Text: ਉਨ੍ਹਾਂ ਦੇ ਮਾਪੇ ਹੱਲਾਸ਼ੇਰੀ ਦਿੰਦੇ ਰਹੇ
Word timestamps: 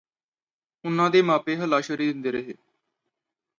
ਉਨ੍ਹਾਂ 0.85 1.09
ਦੇ 1.09 1.21
ਮਾਪੇ 1.21 1.55
ਹੱਲਾਸ਼ੇਰੀ 1.57 2.07
ਦਿੰਦੇ 2.07 2.31
ਰਹੇ 2.31 2.53